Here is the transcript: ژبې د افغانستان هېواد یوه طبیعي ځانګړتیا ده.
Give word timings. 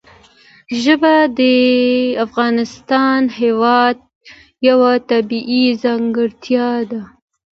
ژبې 0.81 1.17
د 1.39 1.41
افغانستان 2.25 3.21
هېواد 3.39 3.97
یوه 4.69 4.91
طبیعي 5.11 5.65
ځانګړتیا 5.83 6.69
ده. 6.91 7.01